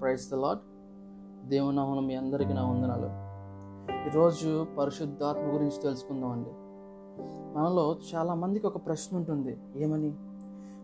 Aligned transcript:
Praise 0.00 0.30
the 0.30 0.34
lord 0.34 0.58
దేవుని 1.48 2.06
మీ 2.06 2.14
అందరికీ 2.14 2.52
నా 2.52 2.70
వందనాలు. 2.70 3.24
ఈరోజు 4.08 4.66
పరిశుద్ధాత్మ 4.78 5.54
గురించి 5.54 5.82
తెలుసుకుందామండి. 5.82 6.50
మనలో 7.58 7.96
చాలామందికి 8.14 8.66
ఒక 8.66 8.86
ప్రశ్న 8.86 9.16
ఉంటుంది. 9.16 9.58
ఏమని? 9.76 10.12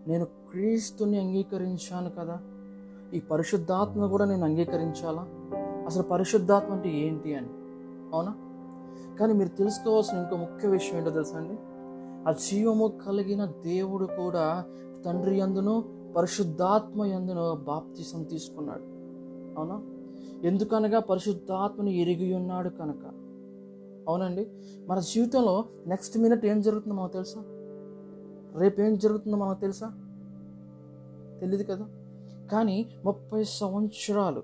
నేను 0.09 0.25
క్రీస్తుని 0.25 1.21
అంగీకరించాను 1.21 2.11
కదా. 2.11 2.39
ఈ 3.15 3.21
పరిశుద్ధాత్మ 3.21 4.07
కూడా 4.07 4.25
నేను 4.25 4.45
అంగీకరించాలా? 4.45 5.27
అసలు 5.87 6.03
పరిశుద్ధాత్మ 6.03 6.73
అంటే 6.73 6.89
ఏంటి 6.89 7.35
అని? 7.35 7.49
అవునా? 8.15 8.35
కానీ 9.21 9.33
మీరు 9.33 9.49
తెలుసుకోవాల్సిన 9.49 10.19
ఇంకో 10.19 10.37
ముఖ్య 10.37 10.69
విషయం 10.69 10.99
ఏంటో 10.99 11.11
తెలుసా 11.11 11.37
అండి? 11.37 11.55
ఆ 12.29 12.33
జీవము 12.33 12.99
కలిగిన 13.07 13.45
దేవుడు 13.45 14.05
కూడా 14.05 14.65
తండ్రి 15.05 15.41
అందును 15.41 15.85
పరిశుద్ధాత్మ 16.17 17.05
ఎందును 17.05 17.55
బాప్తిసం 17.55 18.25
తీసుకున్నాడు. 18.25 18.83
అవునా? 19.59 19.83
ఎందుకనగా 20.49 20.99
పరిశుద్ధాత్మను 20.99 21.89
ఎరిగి 21.89 22.35
ఉన్నాడు 22.35 22.69
కనుక. 22.69 23.05
అవునండి? 24.09 24.51
మన 24.87 24.99
జీవితంలో 24.99 25.65
నెక్స్ట్ 25.87 26.19
మినిట్ 26.19 26.47
ఏం 26.47 26.61
జరుగుతుందో 26.61 26.95
మనకు 26.95 27.13
తెలుసా? 27.13 27.41
రేపు 28.61 28.81
ఏం 28.81 28.99
జరుగుతుందో 28.99 29.37
మనకు 29.37 29.61
తెలుసా? 29.61 29.93
తెలియదు 31.41 31.63
కదా? 31.63 31.87
కానీ 32.53 32.89
ముప్పై 33.05 33.45
సంవత్సరాలు 33.45 34.43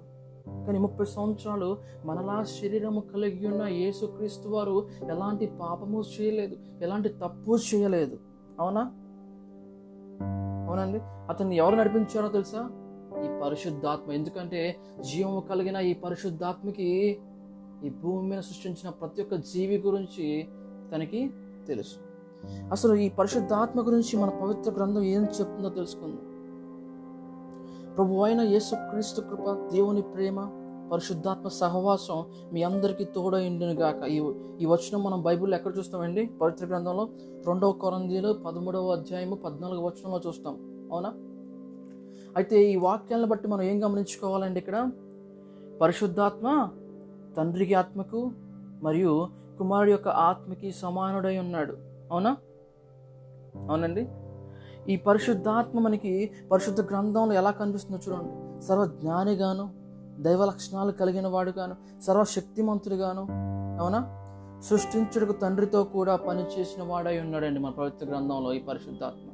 కానీ 0.48 0.78
ముప్పై 0.78 1.06
సంవత్సరాలు 1.06 1.76
మనలా 2.04 2.44
శరీరము 2.44 3.00
కలిగి 3.00 3.46
ఉన్న 3.46 3.62
యేసుక్రీస్తు 3.62 4.48
వారు 4.48 4.88
ఎలాంటి 5.10 5.46
పాపము 5.46 6.02
చేయలేదు 6.02 6.56
ఎలాంటి 6.82 7.08
తప్పు 7.08 7.58
చేయలేదు. 7.74 8.18
అవునా? 8.60 8.92
అవునండి. 10.68 11.00
అతన్ని 11.02 11.56
ఎవరు 11.56 11.76
నడిపించారో 11.76 12.28
తెలుసా? 12.28 12.70
ఈ 13.24 13.40
పరిశుద్ధాత్మ. 13.42 14.12
ఎందుకంటే 14.12 14.76
జీవము 15.00 15.40
కలిగిన 15.40 15.76
ఈ 15.76 15.94
పరిశుద్ధాత్మకి 15.94 17.18
ఈ 17.84 17.88
భూమి 17.88 18.28
మీద 18.28 18.40
సృష్టించిన 18.40 18.90
ప్రతి 18.90 19.22
ఒక్క 19.22 19.34
జీవి 19.34 19.78
గురించి 19.78 20.48
తనకి 20.94 21.30
తెలుసు. 21.68 21.96
అసలు 22.70 22.94
ఈ 22.94 23.08
పరిశుద్ధాత్మ 23.08 23.86
గురించి 23.86 24.18
మన 24.18 24.28
పవిత్ర 24.28 24.70
గ్రంథం 24.70 25.02
ఏం 25.02 25.22
చెప్తుందో 25.22 25.68
తెలుసుకుందాం. 25.68 26.35
ప్రభు 27.96 28.22
అయిన 28.22 28.40
యేసుక్రీస్తు 28.40 29.20
కృప 29.20 29.68
దేవుని 29.72 30.02
ప్రేమ 30.02 30.38
పరిశుద్ధాత్మ 30.92 31.48
సహవాసం 31.48 32.24
మీ 32.52 32.62
అందరికీ 32.62 33.04
తోడైండును 33.04 33.72
గాక. 33.72 34.02
ఈ 34.04 34.18
ఈ 34.60 34.66
వచనం 34.66 35.04
మనం 35.04 35.22
బైబిల్లో 35.22 35.56
ఎక్కడ 35.56 35.72
చూస్తామండి? 35.78 36.26
పవిత్ర 36.26 36.66
గ్రంథంలో 36.66 37.08
రెండవ 37.46 37.72
కొరందీలు 37.72 38.32
పదమూడవ 38.32 38.92
అధ్యాయము 38.92 39.36
పద్నాలుగు 39.36 39.80
వచనంలో 39.80 40.20
చూస్తాం. 40.26 40.54
అవునా? 40.92 41.10
అయితే 42.36 42.72
ఈ 42.72 42.76
వాక్యాలను 42.76 43.26
బట్టి 43.26 43.48
మనం 43.48 43.62
ఏం 43.62 43.84
గమనించుకోవాలండి 43.84 44.58
ఇక్కడ? 44.58 44.90
పరిశుద్ధాత్మ 45.80 46.68
తండ్రికి 47.36 47.74
ఆత్మకు 47.74 48.32
మరియు 48.82 49.28
కుమారుడు 49.58 49.90
యొక్క 49.90 50.08
ఆత్మకి 50.08 50.72
సమానుడై 50.72 51.38
ఉన్నాడు. 51.38 51.76
అవునా? 52.12 52.36
అవునండి? 53.68 54.08
ఈ 54.88 54.96
పరిశుద్ధాత్మ 54.96 55.78
మనకి 55.78 56.30
పరిశుద్ధ 56.52 56.80
గ్రంథంలో 56.80 57.34
ఎలా 57.34 57.50
కనిపిస్తుందో 57.50 58.12
చూడండి. 58.12 58.62
సర్వజ్ఞానిగాను 58.62 59.70
దైవ 60.22 60.44
లక్షణాలు 60.44 60.92
కలిగిన 60.92 61.26
వాడుగాను 61.26 62.02
సర్వశక్తిమంతుడుగాను 62.02 63.26
అవునా? 63.80 64.22
సృష్టించుడుకు 64.60 65.32
తండ్రితో 65.32 65.84
కూడా 65.84 66.16
పనిచేసిన 66.16 66.82
వాడై 66.82 67.18
ఉన్నాడండి 67.18 67.60
మన 67.60 67.70
పవిత్ర 67.70 68.06
గ్రంథంలో 68.06 68.52
ఈ 68.52 68.58
పరిశుద్ధాత్మ. 68.58 69.28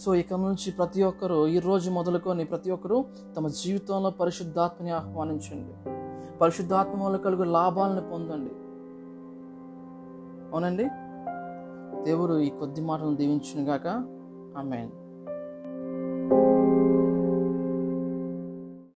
సో 0.00 0.14
ఇక 0.14 0.34
నుంచి 0.34 0.70
ప్రతి 0.70 1.02
ఒక్కరూ 1.02 1.46
ఈ 1.46 1.58
రోజు 1.58 1.90
మొదలుకొని 1.90 2.44
ప్రతి 2.44 2.70
ఒక్కరూ 2.70 3.04
తమ 3.36 3.48
జీవితంలో 3.48 4.10
పరిశుద్ధాత్మని 4.10 4.90
ఆహ్వానించండి. 4.90 5.90
పరిశుద్ధాత్మ 6.38 7.02
వల్ల 7.02 7.16
కలుగు 7.16 7.44
లాభాలను 7.44 8.10
పొందండి. 8.10 8.50
అవునండి? 10.50 10.84
దేవుడు 12.04 12.38
ఈ 12.38 12.50
కొద్ది 12.50 12.80
మాటలను 12.80 13.16
దీవించునుగాక. 13.16 14.11
Amen. 14.54 15.01